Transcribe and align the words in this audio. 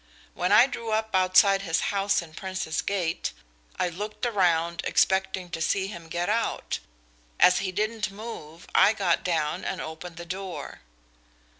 When 0.33 0.51
I 0.51 0.65
drew 0.65 0.89
up 0.89 1.11
outside 1.13 1.61
his 1.61 1.79
house 1.93 2.23
in 2.23 2.33
Princes 2.33 2.81
Gate, 2.81 3.33
I 3.77 3.89
looked 3.89 4.25
around 4.25 4.81
expecting 4.83 5.51
to 5.51 5.61
see 5.61 5.85
him 5.85 6.07
get 6.07 6.27
out. 6.27 6.79
As 7.39 7.59
he 7.59 7.71
didn't 7.71 8.09
move 8.09 8.65
I 8.73 8.93
got 8.93 9.23
down 9.23 9.63
and 9.63 9.79
opened 9.79 10.17
the 10.17 10.25
door. 10.25 10.81